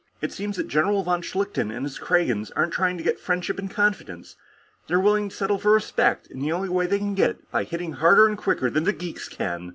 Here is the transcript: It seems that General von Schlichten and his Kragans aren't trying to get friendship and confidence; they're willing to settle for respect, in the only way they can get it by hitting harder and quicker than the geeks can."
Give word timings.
It 0.19 0.33
seems 0.33 0.57
that 0.57 0.67
General 0.67 1.03
von 1.03 1.21
Schlichten 1.21 1.69
and 1.69 1.85
his 1.85 1.99
Kragans 1.99 2.49
aren't 2.55 2.73
trying 2.73 2.97
to 2.97 3.03
get 3.03 3.19
friendship 3.19 3.59
and 3.59 3.69
confidence; 3.69 4.35
they're 4.87 4.99
willing 4.99 5.29
to 5.29 5.35
settle 5.35 5.59
for 5.59 5.73
respect, 5.73 6.25
in 6.25 6.39
the 6.39 6.51
only 6.51 6.69
way 6.69 6.87
they 6.87 6.97
can 6.97 7.13
get 7.13 7.29
it 7.29 7.51
by 7.51 7.65
hitting 7.65 7.93
harder 7.93 8.25
and 8.25 8.35
quicker 8.35 8.71
than 8.71 8.85
the 8.85 8.93
geeks 8.93 9.29
can." 9.29 9.69